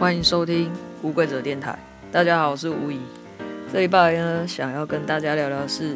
[0.00, 1.78] 欢迎收听无规则电台。
[2.10, 2.98] 大家好，我是吴怡。
[3.70, 5.94] 这一拜呢，想要跟大家聊聊是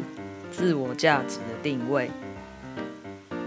[0.51, 2.11] 自我价值的定位。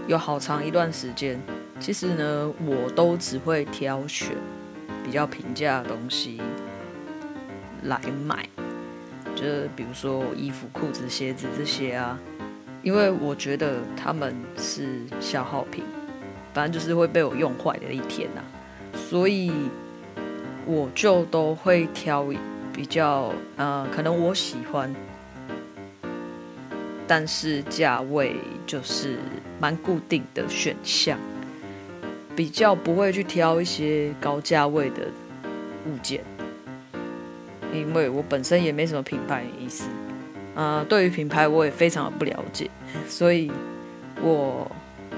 [0.05, 1.39] 有好长一段时间，
[1.79, 4.35] 其实呢，我都只会挑选
[5.01, 6.41] 比较平价的东西
[7.83, 8.45] 来买，
[9.33, 12.19] 就是比如说衣服、裤子、鞋子这些啊，
[12.83, 15.85] 因为我觉得他们是消耗品，
[16.53, 19.53] 反正就是会被我用坏的一天呐、啊，所以。
[20.69, 22.27] 我就都会挑
[22.71, 24.93] 比较呃，可能我喜欢，
[27.07, 28.35] 但是价位
[28.67, 29.17] 就是
[29.59, 31.17] 蛮固定的选项，
[32.35, 35.07] 比较不会去挑一些高价位的
[35.87, 36.23] 物件，
[37.73, 39.89] 因为我本身也没什么品牌意思，
[40.53, 42.69] 呃，对于品牌我也非常的不了解，
[43.07, 43.51] 所以
[44.21, 44.71] 我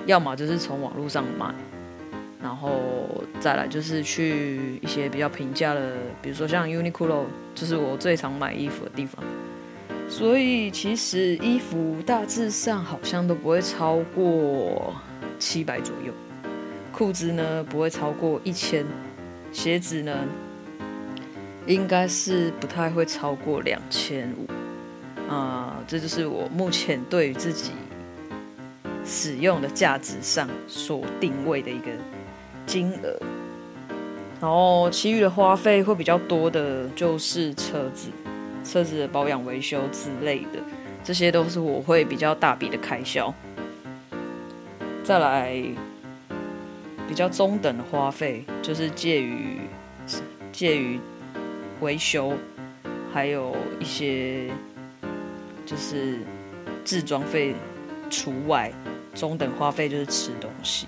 [0.06, 1.54] 要么就是从网络上买。
[2.42, 9.24] 然后再来就是去一些比较平价的，比如说像 Uniqlo，就是我最常买衣服的地方。
[10.10, 14.94] 所以其实衣服大致上好像都不会超过
[15.38, 16.12] 七百左右，
[16.92, 18.86] 裤子呢不会超过一千，
[19.54, 20.18] 鞋子呢
[21.68, 25.32] 应该是不太会超过两千五。
[25.32, 27.72] 啊，这就是我目前对于自己
[29.06, 31.92] 使用的价值上所定位的一个。
[32.72, 33.20] 金额，
[34.40, 38.08] 然后其余的花费会比较多的，就是车子、
[38.64, 40.60] 车子的保养维修之类的，
[41.04, 43.34] 这些都是我会比较大笔的开销。
[45.04, 45.62] 再来，
[47.10, 49.58] 比较中等的花费，就是介于
[50.54, 50.98] 介于
[51.82, 52.32] 维修，
[53.12, 54.50] 还有一些
[55.66, 56.20] 就是
[56.86, 57.54] 置装费
[58.10, 58.72] 除外，
[59.14, 60.88] 中等花费就是吃东西。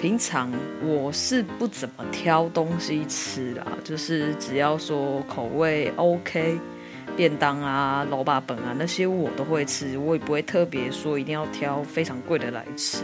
[0.00, 0.48] 平常
[0.80, 6.56] 我是不怎么挑东西吃啦，就是只要说口味 OK，
[7.16, 13.02] 便当啊、卤肉饭啊那些我都会吃，我也不会特别说一定要挑非常贵的来吃。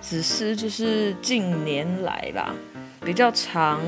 [0.00, 2.52] 只是就是近年来啦，
[3.04, 3.80] 比较常，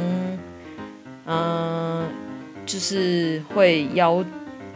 [1.26, 2.06] 嗯、
[2.64, 4.24] 就是会邀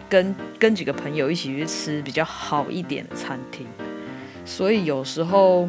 [0.09, 3.65] 跟跟几个朋友一起去吃比较好一点的餐厅，
[4.45, 5.69] 所以有时候。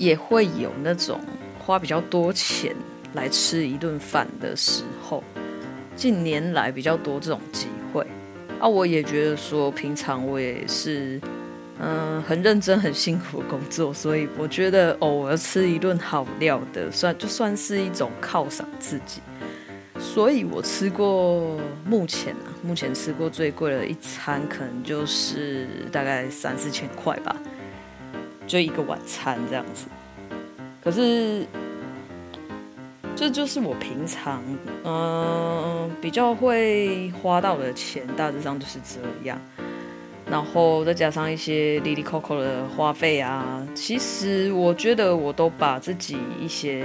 [0.00, 1.20] 也会有那种
[1.58, 2.74] 花比较多钱
[3.12, 5.22] 来吃一顿饭的时候，
[5.94, 8.06] 近年来比较多这种机会
[8.58, 8.66] 啊。
[8.66, 11.20] 我也觉得说，平常我也是
[11.82, 19.20] 嗯、很认真、很辛苦的工作，所以我觉得偶尔吃一顿好料的，算就算是一种犒赏自己。
[19.98, 27.36] 所以我吃过目前啊，目前吃过最贵的一餐，可能就是大概三四千块吧。
[28.50, 29.86] 就一个晚餐这样子，
[30.82, 31.46] 可是
[33.14, 34.42] 这就是我平常
[34.82, 39.40] 嗯、比较会花到的钱，大致上就是这样。
[40.28, 46.84] 然后再加上一些哩哩扣扣的花费啊，其实我觉得我都把自己一些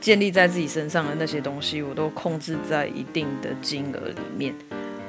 [0.00, 4.54] 建立在自己身上的那些东西，我都控制在一定的金额里面。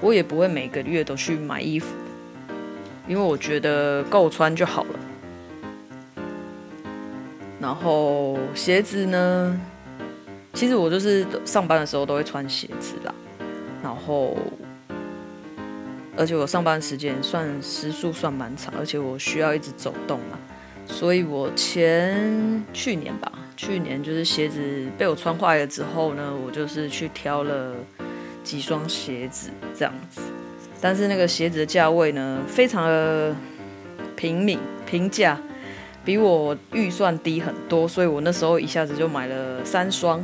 [0.02, 1.88] 我也不会每个月都去买衣服，
[3.08, 5.00] 因为我觉得够穿就好了。
[7.66, 9.60] 然后鞋子呢，
[10.54, 13.16] 其实我就是上班的时候都会穿鞋子啦。
[13.82, 14.38] 然后，
[16.16, 20.38] 而且我上班时间算时数算蛮长，而且我需要一直走动嘛，
[20.86, 27.74] 所以我前去年吧，去年就是鞋子被我穿坏了之后呢，我就是去挑了
[28.44, 30.22] 几双鞋子这样子。
[30.80, 33.36] 但是那个鞋子的价位呢，非常的
[34.16, 35.36] 平民平价。
[36.06, 40.20] 比我预算低很多，所以我那时候一下子就买了三双。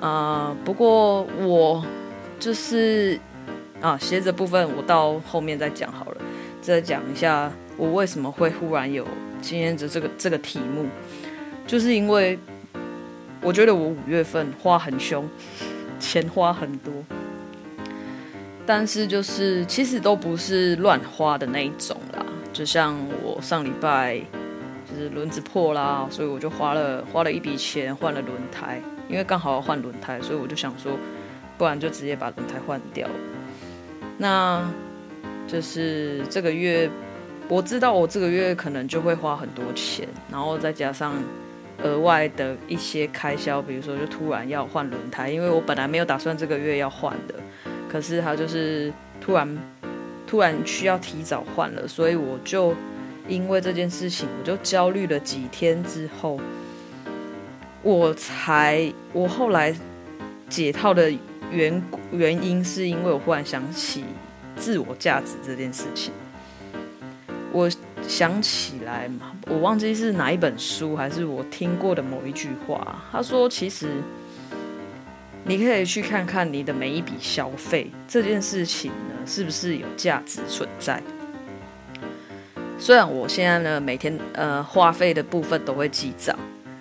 [0.00, 1.84] 啊、呃，不过我
[2.38, 3.18] 就是
[3.80, 6.16] 啊，鞋子部分我到后面再讲好了，
[6.60, 9.06] 再讲一下我为什么会忽然有
[9.40, 10.86] 今天的这个这个题目，
[11.66, 12.38] 就是因为
[13.40, 15.28] 我觉得我五月份花很凶，
[15.98, 16.92] 钱花很多，
[18.64, 24.20] 但是就是其实都不是乱花的那一种啦，就像我上礼拜。
[24.92, 28.78] 就是轮子破啦，所以我就花了花了一笔钱换了轮胎，
[29.08, 30.92] 因为刚好要换轮胎，所以我就想说，
[31.56, 33.08] 不然就直接把轮胎换掉。
[34.18, 34.62] 那
[35.48, 36.90] 就是这个月，
[37.48, 41.14] 我知道我这个月可能就会花很多钱，然后再加上
[41.82, 47.34] 额外的一些开销，比如说就突然要换轮胎，因为我本来没有打算这个月要换的，
[47.88, 48.92] 可是它就是
[49.22, 49.58] 突然
[50.26, 52.74] 突然需要提早换了，所以我就。
[53.28, 56.40] 因为这件事情，我就焦虑了几天之后，
[57.82, 59.74] 我才我后来
[60.48, 61.12] 解套的
[61.50, 64.04] 原原因，是因为我忽然想起
[64.56, 66.12] 自我价值这件事情。
[67.52, 67.70] 我
[68.08, 73.04] 想起来嘛，我忘记是哪一本书，还是我听过的某一句话。
[73.12, 73.88] 他说：“其实
[75.44, 81.02] 你可以去看看你的每一笔消费这件事情呢，是不是有价值存在。”
[82.82, 86.36] 虽然我现在呢，每天呃花费的部分都会记账。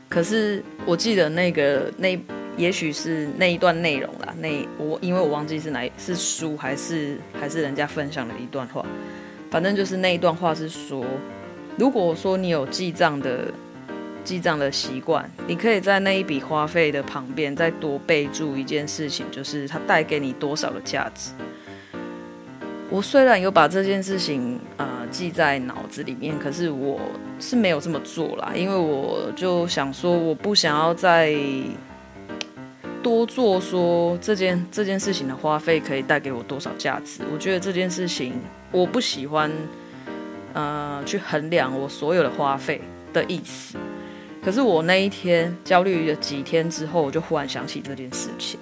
[0.09, 2.19] 可是我记得那个那
[2.57, 8.83] 也许是那一段内容啦，那我因为我忘记是哪是书还是还是人家分享的一段话，
[9.51, 11.05] 反正就是那一段话是说，
[11.77, 13.53] 如果说你有记账的
[14.23, 21.29] 记账的习惯，你可以在那一笔花费的旁边再多备注一件事情，就是它带给你多少的价值。
[22.91, 26.99] 我虽然有把这件事情呃记在脑子里面，可是我
[27.39, 31.33] 是没有这么做啦，因为我就想说，我不想要再
[33.01, 37.21] 多做说这件这件事情的花费可以带给我多少价值。
[37.31, 38.33] 我觉得这件事情
[38.73, 39.49] 我不喜欢
[40.51, 42.81] 呃去衡量我所有的花费
[43.13, 43.77] 的意思。
[44.43, 48.59] 可是我那一天焦虑了几天之后，我就忽然想起这件事情。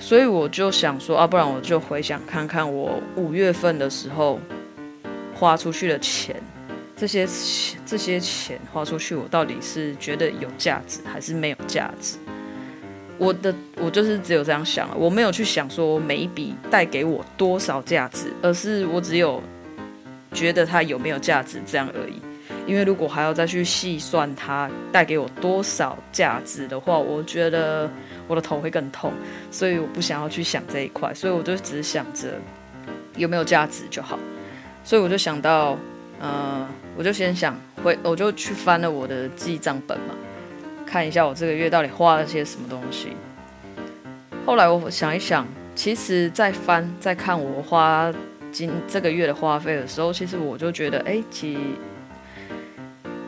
[0.00, 4.40] 所以我就想说啊，不然我就回想看看我五月份的时候
[5.34, 6.34] 花出去的钱，
[6.96, 7.28] 这些
[7.86, 12.16] 这些钱花出去，我到底是觉得有价值还是没有价值？
[13.18, 19.40] 我的我就是只有这样想了，我没有去想说每一笔带给我多少价值，而是我只有
[20.32, 22.14] 觉得它有没有价值这样而已。
[22.66, 27.88] 因为如果还要再去细算它带给我多少价值的话，我觉得
[28.30, 29.12] 我的头会更痛，
[29.50, 32.28] 所以我不想要去想这一块，所以我就只想着
[33.16, 34.16] 有没有价值就好。
[34.84, 35.76] 所以我就想到，
[36.20, 36.64] 呃，
[36.96, 40.14] 我就先想回，我就去翻了我的记账本嘛，
[40.86, 43.08] 看一下我这个月到底花了些什么东西。
[44.46, 45.44] 后来我想一想，
[45.74, 48.14] 其实，在翻在看我花
[48.52, 51.60] 今这个月的花费的时候，其实我就觉得，哎，其实。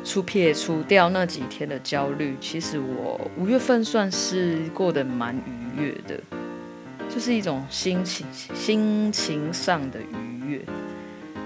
[0.04, 6.18] 除撇除掉那几天的焦虑，其实我五月份算是过得蛮愉悦的，
[7.08, 10.60] 就是一种心情心情上的愉悦。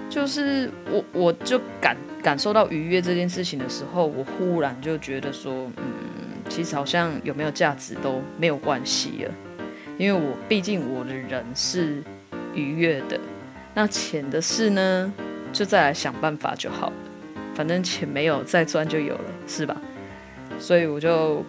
[0.09, 5.83] 就是我我就感感受到愉悦这件事情的时候，我忽然就觉得说，嗯，
[6.49, 9.33] 其实好像有没有价值都没有关系了，
[9.97, 12.01] 因为我毕竟我的人是
[12.55, 13.19] 愉悦的，
[13.75, 15.13] 那钱的事呢，
[15.51, 16.91] 就再来想办法就好。
[17.57, 19.75] 反正钱没有再赚就有了，是吧？
[20.59, 21.43] 所以我就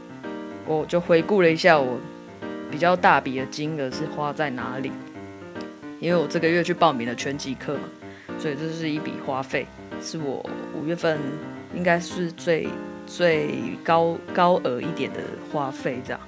[0.66, 1.98] 我就回顾了一下我
[2.70, 4.90] 比较大笔的金额是花在哪里，
[6.00, 7.82] 因为我这个月去报名了拳击课嘛，
[8.38, 9.66] 所以这是一笔花费，
[10.00, 10.42] 是我
[10.74, 11.20] 五月份
[11.74, 12.66] 应该是最
[13.06, 15.20] 最高高额一点的
[15.52, 16.20] 花费，这样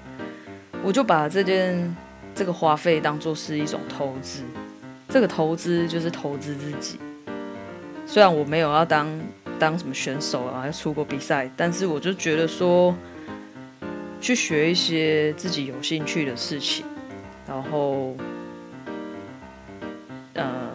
[0.84, 1.96] 我就把这件
[2.34, 4.42] 这个花费当做是一种投资，
[5.08, 7.00] 这个投资就是投资自己，
[8.04, 9.08] 虽然我没有要当。
[9.60, 12.96] 当什么选手啊，要出国比赛，但是我就觉得说，
[14.18, 16.86] 去学一些自己有兴趣的事情，
[17.46, 18.16] 然后，
[20.32, 20.70] 呃，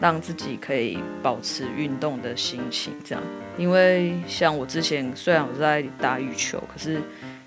[0.00, 3.22] 让自己可以保持运动的心情，这样。
[3.58, 7.02] 因为像我之前虽然我在打羽球，可是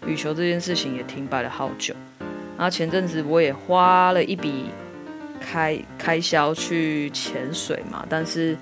[0.05, 1.95] 羽球这件事情也停摆了好久。
[2.55, 4.65] 然后前阵子我也花了一笔
[5.41, 8.55] 开开销去潜水嘛，但是。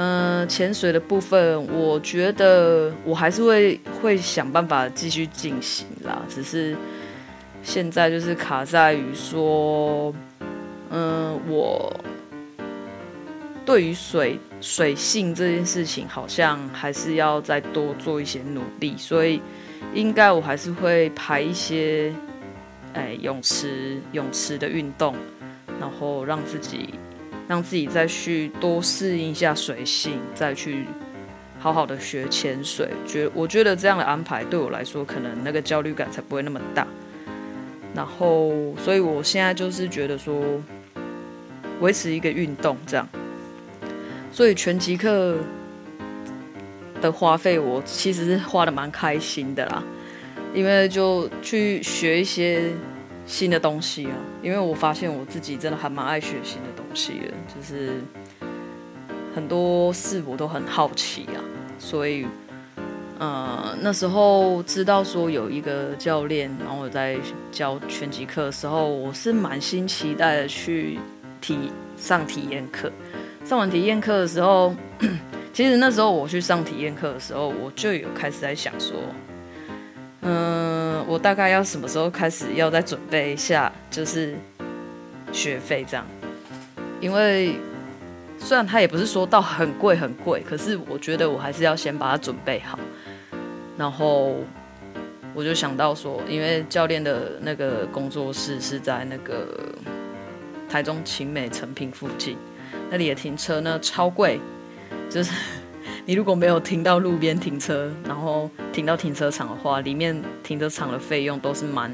[0.00, 6.22] 嗯，潜水的部分，我觉得我还是会会想办法继续进行啦。
[6.28, 6.76] 只是
[7.64, 10.14] 现在就是卡在于说，
[10.90, 11.92] 嗯，我
[13.66, 18.94] 对于水水性这件事情，好像还是要再多做一些努力。
[18.96, 19.42] 所以，
[19.94, 22.14] 应该我还是会排一些，
[22.92, 25.16] 哎，泳池泳池的运动，
[25.80, 26.90] 然后让自己。
[27.48, 30.84] 让自己再去多适应一下水性，再去
[31.58, 32.88] 好好的学潜水。
[33.06, 36.86] 觉我觉得这样的安排对我来说，可能那个焦虑感才不会那么大。
[37.94, 40.40] 然后，所以我现在就是觉得说，
[41.80, 43.08] 维持一个运动这样。
[44.30, 45.38] 所以拳击课
[47.00, 49.82] 的花费，我其实是花的蛮开心的啦，
[50.54, 52.70] 因为就去学一些。
[53.26, 58.00] 新的东西啊，因为我发现我自己真的还蛮爱学新的西了，就是
[59.34, 61.38] 很多事我都很好奇啊，
[61.78, 62.26] 所以，
[63.18, 67.16] 呃，那时候知道说有一个教练，然后我在
[67.50, 70.98] 教拳击课的时候，我是满心期待的去
[71.40, 72.90] 体上体验课。
[73.44, 74.74] 上完体验课的时候，
[75.54, 78.96] 其实那时候我去上体验课的时候，我就有开始在想说。
[80.20, 84.36] 嗯，我大概要什么时候开始要再准备一下，就是
[85.32, 86.04] 学费这样，
[87.00, 87.56] 因为
[88.38, 92.78] 虽然他也不是说到很贵很贵，可是我觉得我还是要先把它准备好，
[93.76, 94.36] 然后。
[95.34, 99.46] 我就想到说，因为教练的那个工作室是在那个
[100.68, 102.36] 台中晴美成品附近，
[102.90, 104.40] 那里的停车呢超贵，
[105.08, 105.30] 就是
[106.06, 111.92] 你如果没有停到路边停车，然后停到停车场的话，里面停车场的费用都是蛮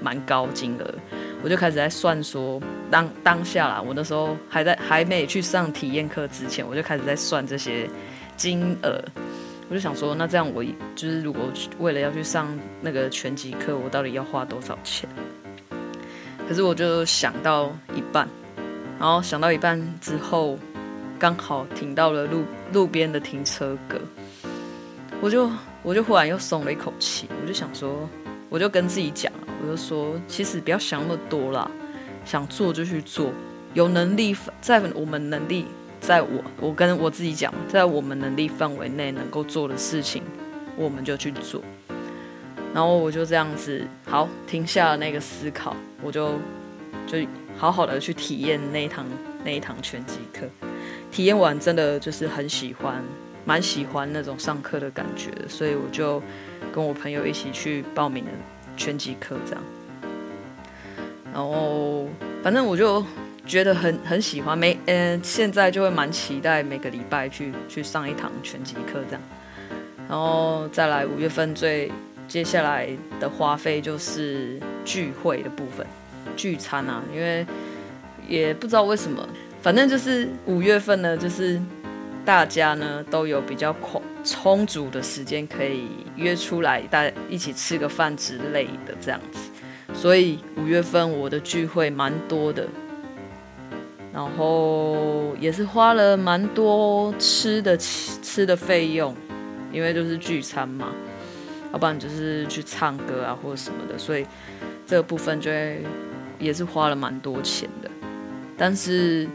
[0.00, 0.94] 蛮高金额。
[1.42, 7.88] 我就开始在算说，当当下啦，我那时候还在还没去上体验课之前，我就开始在算这些
[8.36, 9.02] 金额。
[9.68, 10.62] 我就想说，那这样我
[10.94, 11.42] 就是如果
[11.80, 12.46] 为了要去上
[12.80, 15.10] 那个拳击课，我到底要花多少钱？
[16.48, 18.28] 可是我就想到一半，
[19.00, 20.56] 然后想到一半之后，
[21.18, 23.98] 刚好停到了路路边的停车格，
[25.20, 25.50] 我就
[25.82, 27.28] 我就忽然又松了一口气。
[27.42, 28.08] 我就想说，
[28.48, 31.68] 我就跟自己讲，我就说，其实不要想那么多啦，
[32.26, 33.32] 想做就去做，
[33.72, 35.64] 有能力在我们能力。
[35.98, 36.28] 在我，
[36.60, 40.22] 我跟我自己讲，在我们能力范围内能够做的事情，
[40.76, 41.60] 我们就去做。
[42.72, 46.34] 然后我就这样子，好，停下了那个思考，我就
[47.06, 47.18] 就
[47.56, 49.04] 好好的去体验那一堂
[49.42, 50.46] 那一堂拳击课。
[51.10, 53.02] 体验完真的就是很喜欢，
[53.44, 56.22] 蛮喜欢那种上课的感觉，所以我就
[56.72, 58.30] 跟我朋友一起去报名了
[58.76, 59.62] 拳击课，这样。
[61.36, 62.08] 然后
[62.42, 63.04] 反正我就。
[63.46, 69.22] 觉得很很喜欢，每嗯、呃，现在就会蛮期待每个礼拜去去上一堂拳击课这样，
[70.08, 71.88] 然后再来五月份最
[72.26, 72.88] 接下来
[73.20, 75.86] 的花费就是聚会的部分，
[76.36, 77.46] 聚餐啊，因为
[78.26, 79.24] 也不知道为什么，
[79.62, 81.62] 反正就是五月份呢，就是
[82.24, 89.38] 大家呢都有比较空充足的时间可以约出来，大家一起吃个饭之类的这样子，
[89.96, 92.68] 所以五月份我的聚会蛮多的。
[94.12, 99.14] 然后也是花了蛮多吃的吃的费用，
[99.70, 100.90] 因为就是聚餐嘛，
[101.70, 104.26] 要不然就是去唱歌啊或者什么的，所以
[104.86, 105.82] 这个部分就会
[106.38, 107.90] 也是花了蛮多钱的。
[108.56, 109.28] 但是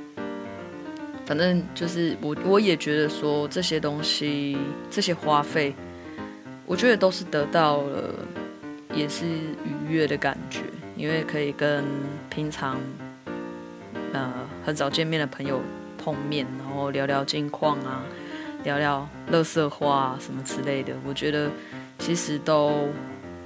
[1.27, 4.57] 反正就是我我也觉得说这些东西
[4.89, 5.75] 这些花费，
[6.65, 8.03] 我觉得都是得到了
[8.93, 10.61] 也是愉悦的感觉，
[10.95, 11.83] 因为可以跟
[12.29, 12.79] 平常。
[14.13, 14.29] 呃，
[14.65, 15.61] 很少见面的朋友
[15.97, 18.03] 碰面，然后聊聊近况啊，
[18.65, 21.49] 聊聊乐色话什么之类的，我觉得
[21.97, 22.89] 其实都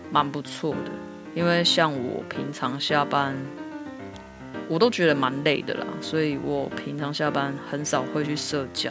[0.09, 0.91] 蛮不错的。
[1.35, 3.35] 因为像我平常下班，
[4.67, 8.89] 我都觉得蛮累的啦，所以我平常下班很少会去社交，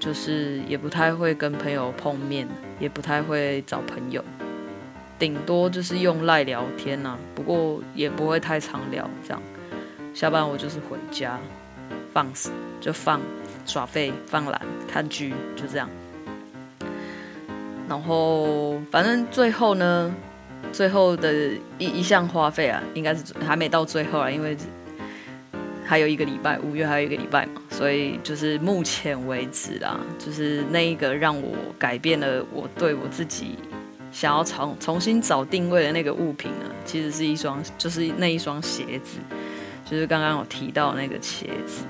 [0.00, 2.48] 就是也不太会跟朋友碰面，
[2.80, 4.24] 也不太会找朋友，
[5.18, 9.42] 顶多就是用赖聊天啊，不过也不会太常聊这样。
[10.14, 11.38] 下班我就是回家，
[12.12, 13.20] 放肆就放
[13.64, 15.88] 耍废、放懒、看剧，就这样。
[17.88, 20.14] 然后反正最后呢，
[20.72, 21.32] 最后的
[21.78, 24.56] 一一项花费啊，应该是还没到最后啊，因为
[25.84, 33.56] 还有一个礼拜，五月还有一个礼拜嘛，所以就是目前为止啦，就是那一个让我改变了我对我自己
[34.16, 39.18] 想要重重新找定位的那个物品呢，其实是一双，就是那一双鞋子。
[39.84, 41.84] 就是刚刚有提到那个鞋子，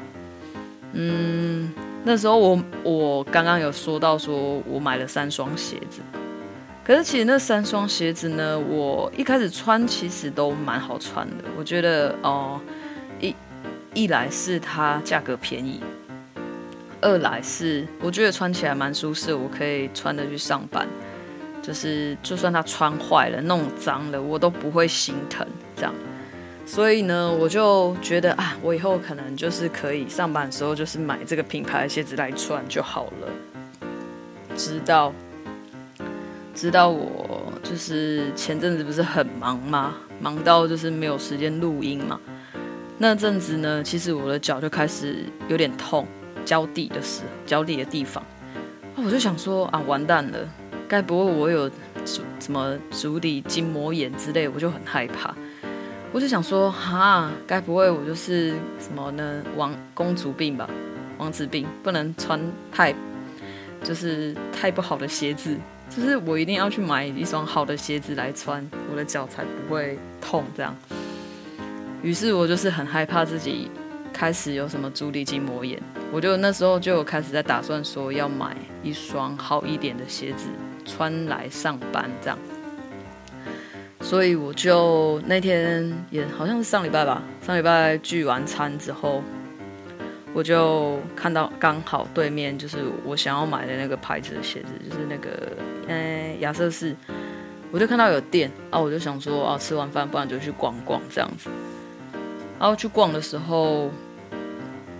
[0.92, 6.00] 嗯，那时候我我刚刚有说到说我买了三双鞋子，
[6.84, 12.60] 可是其实那三双鞋子呢，我一开始穿其实都蛮好穿的，我觉得哦，
[13.20, 13.32] 一
[13.94, 15.80] 一来是它价格便宜，
[17.00, 20.86] 二来是我觉得穿起来蛮舒适，我可以穿着去上班，
[21.66, 25.44] 就是就算它穿坏了、弄脏了，我都不会心疼
[25.74, 25.92] 这样。
[26.64, 33.28] 所以呢，我就觉得啊，我以后可能就是可以上班的时候，就是买这个品牌的鞋子来穿就好了。
[34.56, 35.12] 直到，
[36.54, 39.94] 直到我就是前阵子不是很忙吗？
[40.20, 42.20] 忙到就是没有时间录音嘛。
[42.98, 46.06] 那阵子呢，其实我的脚就开始有点痛，
[46.44, 48.24] 脚底的时候，脚底的地方，
[48.94, 50.38] 我就想说啊，完蛋了，
[50.88, 51.70] 该不会我有
[52.04, 55.34] 什么足底筋膜炎之类，我就很害怕。
[56.12, 59.42] 我就想说，哈，该不会我就是什么呢？
[59.56, 60.68] 王公主病吧，
[61.18, 62.40] 王子病，不能穿
[62.72, 62.94] 太，
[63.82, 65.54] 就是太不好的鞋子，
[65.90, 70.74] 就是我一定要去买一双好的鞋子来穿，我的脚才不会痛这样。
[72.02, 73.68] 于是我就是很害怕自己
[74.12, 75.78] 开始有什么足底筋膜炎，
[76.12, 80.46] 我就那时候就开始在打算说要买一双好一点的鞋子
[80.86, 82.38] 穿来上班这样。
[84.00, 89.20] 所以我就那天也好像是上礼拜吧，上礼拜聚完餐之后，
[90.32, 95.52] 我就看到刚好对面就是我想要买的那个牌子的鞋子，就是那个
[95.88, 96.94] 嗯亚瑟士，
[97.72, 101.50] 我就看到有店啊，我就想说啊，吃完饭不然就去逛逛这样子。
[102.60, 103.90] 然后去逛的时候，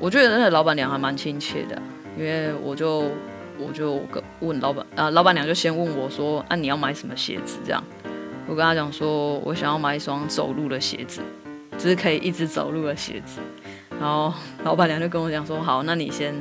[0.01, 1.81] 我觉得那个老板娘还蛮亲切的，
[2.19, 3.05] 因为我就
[3.59, 4.01] 我就
[4.41, 7.83] 问老板啊，老板娘就先问我说啊，你要买什么鞋子这样。
[8.49, 11.21] 我跟他讲说，我想要买一双走路的鞋子，
[11.77, 13.41] 就是可以一直走路的鞋子。
[13.99, 14.33] 然后
[14.63, 16.35] 老板娘就跟我讲说，好，那你先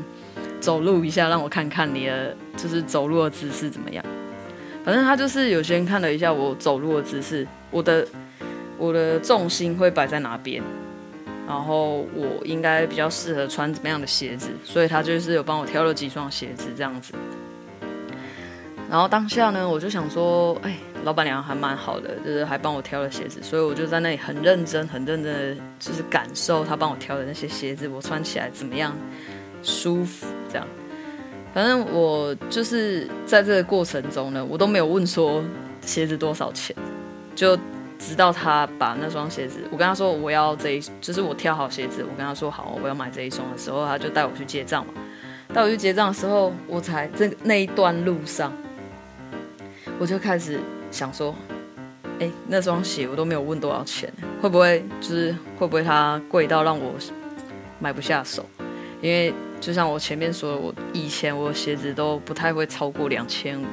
[0.60, 4.06] 走路一下，让我看看你的就是走路的姿势怎么样。
[4.84, 8.08] 反正他就是有先看了一下我走路的姿势，我的
[8.78, 10.62] 我的重心会摆在哪边，
[11.48, 17.14] 然后我应该比较适合穿怎么样的鞋子，所以他就是有帮我挑了几双鞋子这样子。
[18.90, 20.76] 然后当下呢，我就想说，哎。
[21.04, 28.92] 老板娘还蛮好的，就是还帮我挑了鞋子，所以我就在那里很认真、很认真的，就是感受他帮我挑的那些鞋子，我穿起来怎么样，
[29.62, 30.68] 舒服这样。
[31.54, 35.44] 反正我就是在这个过程中呢，我都没有问说
[35.82, 36.76] 鞋子多少钱，
[37.36, 37.56] 就
[38.06, 44.94] 直到他把那双鞋子，我跟他说我要这一，就是我挑好鞋子，我跟他说好我要买这一双的时候，他就带我去结账嘛。
[45.54, 48.52] 带我去结账的时候，我才这那一段路上，
[50.00, 50.60] 我就开始。
[50.92, 51.36] 想说，
[52.22, 54.10] 哎，那双鞋我都没有问多少钱，
[54.42, 56.94] 会不会就是会不会它贵到让我
[57.80, 58.46] 买不下手？
[59.02, 63.66] 因为就像我前面说的，我以前我的鞋子都不太会超过两千五，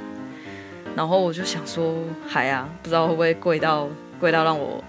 [0.97, 1.95] 然后我就想说，
[2.27, 3.89] 还啊，不知道会不会贵到
[4.23, 4.83] 贵到让我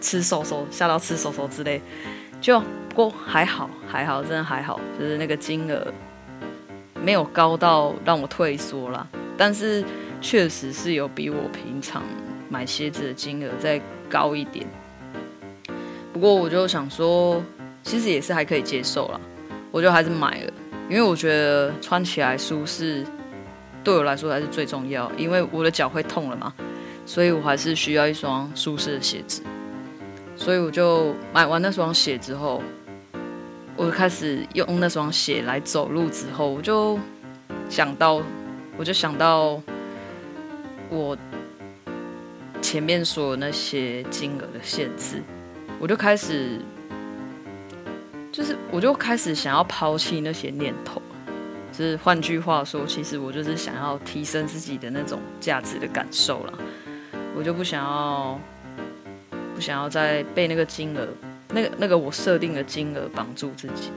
[0.00, 1.82] 吃手手，吓到吃手手之类。
[2.40, 5.86] 就不过还好，还好，真的还好，就是那个金额
[7.02, 9.06] 没有高到让我退缩啦，
[9.36, 9.84] 但是。
[10.18, 12.02] 确实是有比我平常
[12.48, 14.66] 买鞋子的金额再高一点，
[16.10, 17.40] 不过我就想说，
[17.82, 19.20] 其实也是还可以接受啦，
[19.70, 20.52] 我就还是买了，
[20.88, 23.04] 因为我觉得穿起来舒适，
[23.84, 26.52] 对我来说还是最重要，因为我的脚会痛了嘛，
[27.06, 29.42] 所以我还是需要一双舒适的鞋子，
[30.36, 32.62] 所以我就买完那双鞋之后，
[33.76, 36.98] 我开始用那双鞋来走路之后，我就
[37.70, 38.20] 想到，
[38.76, 39.58] 我就想到。
[40.88, 41.18] 我
[42.62, 45.20] 前面说的那些金额的限制，
[45.80, 46.60] 我就开始，
[48.30, 51.02] 就是我就开始想要抛弃那些念头，
[51.72, 56.58] 就是换句话说，其实我就是想要提升自己的那种价值的感受了，
[57.36, 58.40] 我就不想要，
[59.54, 61.06] 不想要再被那个金额，
[61.50, 63.90] 那个那个我设定的金额绑住自己。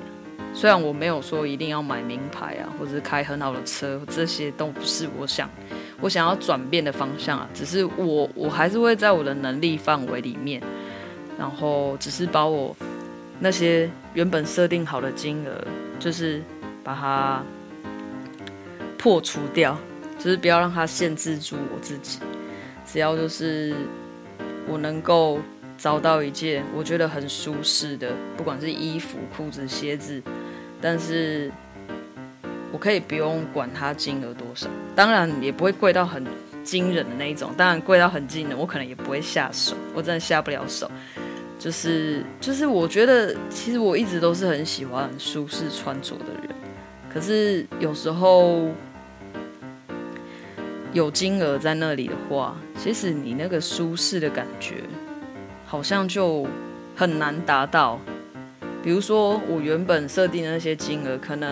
[0.54, 5.50] 虽然我没有说一定要买名牌啊，或者是开很好的车，这些都不是我想。
[6.02, 10.62] 我想要转变的方向啊，只是我我还是会在我的能力范围里面，
[11.38, 12.76] 然后只是把我
[13.40, 15.64] 那些原本设定好的金额，
[16.00, 16.42] 就是
[16.84, 17.44] 把它
[18.98, 19.78] 破除掉，
[20.18, 22.20] 就是不要让它限制住我自己。
[22.92, 23.76] 只要就是
[24.68, 25.40] 我能够
[25.78, 30.22] 找到一件我觉得很舒适的，不管是衣服、裤子、鞋子，
[30.82, 31.52] 但是。
[32.72, 36.24] 我可以不用管它金额多少，当然也不会贵到很
[36.64, 37.52] 惊人的那一种。
[37.58, 40.90] 当然贵到很惊人，我可能也不会下手，我真的下不了手。
[41.58, 46.56] 就是就是，我觉得其实我一直都是很喜欢很舒适穿着的人，
[47.12, 48.70] 可是有时候
[50.94, 54.84] 有金额在那里的话，其实你那个舒适的感觉
[55.66, 56.48] 好像就
[56.96, 58.00] 很难达到。
[58.84, 61.50] 比如说我原本设定的那些金额，可能。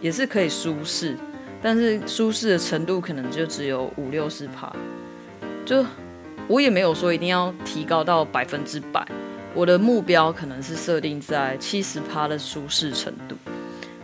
[0.00, 1.16] 也是可以舒适，
[1.60, 4.72] 但是舒适的程度可能就只有五六十趴。
[5.66, 5.84] 就
[6.46, 9.04] 我也没有说一定要提高到百分之百，
[9.54, 13.34] 我的目标可能是设定在七十趴的舒适程度。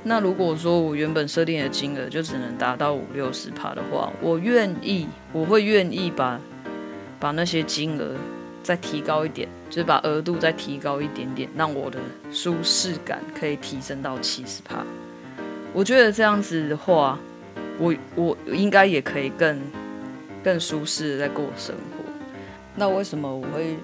[0.07, 6.39] 那如果说我原本设定的金额就只能达到五六十趴的话，我愿意，我会愿意把
[7.19, 8.15] 把那些金额
[8.63, 11.99] 再提高一点，就是把额度再提高一点点，让我的
[12.31, 14.85] 舒适感可以提升到七十趴。
[15.73, 17.19] 我觉得这样子的话，
[17.79, 19.59] 我我应该也可以更
[20.43, 22.05] 更舒适的在过生活。
[22.77, 23.79] 那为什么我会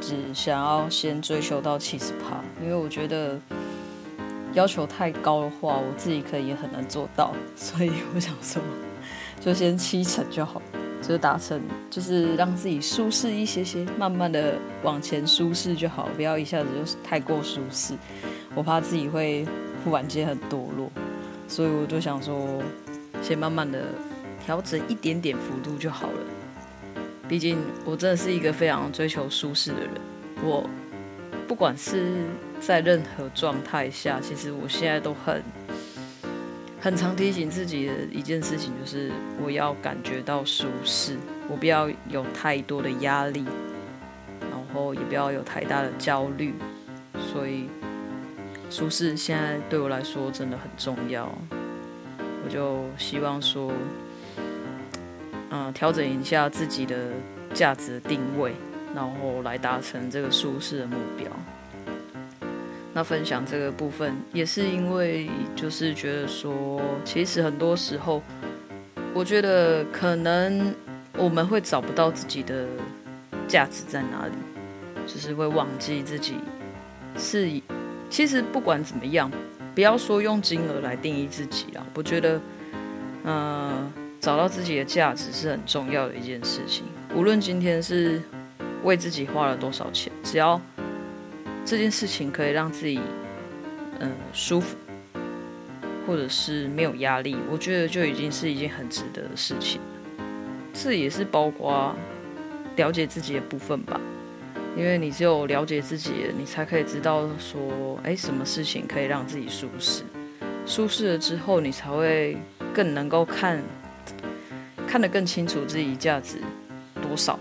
[0.00, 2.42] 只想要先追求到七十趴？
[2.62, 3.38] 因为我觉得
[4.56, 7.34] 要求太高的话，我自己可以也很难做到。
[7.54, 8.60] 所以我想说，
[9.38, 10.62] 就先七成就好，
[11.02, 17.92] 就是达成，就是让自己舒适一些些，慢慢的往前舒适就好，不要一下子就太过舒适。
[18.54, 19.46] 我怕自己会
[19.84, 20.90] 忽然间很堕落。
[21.46, 22.62] 所以我就想说，
[23.22, 23.84] 先慢慢的
[24.42, 26.18] 调整一点点幅度就好了。
[27.28, 29.90] 毕竟我真的是一个非常追求舒适的人。
[30.42, 30.68] 我
[31.46, 32.24] 不管是
[32.60, 35.42] 在任何状态下，其实我现在都很
[36.80, 39.10] 很常提醒自己的一件事情，就是
[39.42, 41.16] 我要感觉到舒适，
[41.48, 43.44] 我不要有太多的压力，
[44.40, 46.54] 然后也不要有太大的焦虑。
[47.32, 47.68] 所以，
[48.70, 51.32] 舒适现在对我来说真的很重要。
[52.44, 53.72] 我就希望说。
[55.48, 57.12] 嗯，调整一下自己的
[57.54, 58.52] 价值定位，
[58.96, 61.28] 然后来达成这个舒适的目标。
[62.94, 68.22] 那分享这个部分，也是因为就是觉得说，其实很多时候，
[69.12, 70.74] 我觉得可能
[71.18, 72.66] 我们会找不到自己的
[73.46, 74.32] 价值在哪里，
[75.06, 76.36] 就是会忘记自己
[77.18, 77.50] 是。
[78.08, 79.30] 其实不管怎么样，
[79.74, 82.40] 不要说用金额来定义自己啊，我觉得，
[83.24, 83.92] 嗯。
[84.18, 86.84] 找到自己的价值是很重要的一件事情。
[87.14, 88.20] 无论今天是
[88.86, 90.60] 为自己花了多少钱，只要
[91.64, 93.00] 这件事情可以让自己
[93.98, 94.76] 嗯舒服，
[96.06, 99.80] 或者是没有压力，我觉得就已经是一件很值得的事情。
[100.72, 101.94] 这也是包括
[102.76, 104.00] 了解自己的部分吧。
[104.76, 110.02] 因为你只有了解自己，你才可以知道说，哎，什么事情可以让自己舒适。
[110.64, 112.36] 舒适了之后，你才会
[112.72, 113.60] 更能够看。
[114.86, 116.38] 看得更清楚自己价值
[117.02, 117.38] 多少，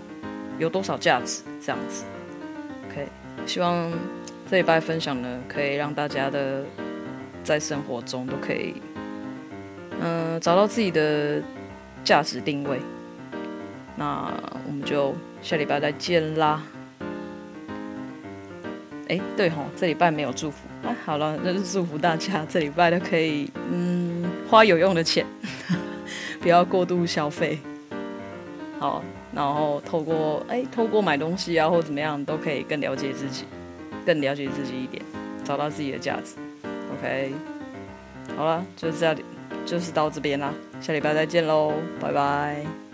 [0.57, 2.03] 有多少价值这样子。
[2.89, 3.07] OK，
[3.45, 3.91] 希望
[4.49, 6.63] 这礼拜分享呢，可以让大家的
[7.43, 8.75] 在生活中都可以，
[10.01, 11.41] 嗯、找到自己的
[12.03, 12.79] 价值定位。
[13.95, 14.31] 那
[14.67, 16.61] 我们就下礼拜再见啦。
[19.07, 20.67] 哎，对吼，这礼拜没有祝福。
[20.83, 25.25] 哎，好了，那就祝福大家这礼拜都可以，嗯，花有用的钱。
[26.41, 27.57] 不要过度消费，
[28.79, 29.03] 好，
[29.35, 33.43] 然后透过哎，透过买东西啊，或怎么样，都可以更了解自己，
[34.05, 35.03] 更了解自己一点，
[35.43, 36.35] 找到自己的价值。
[36.93, 37.33] OK，
[38.37, 39.25] 好了，就是这里，
[39.65, 42.84] 就是到这边啦，下礼拜再见喽，拜拜。